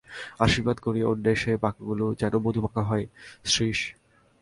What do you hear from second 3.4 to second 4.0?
Shrish.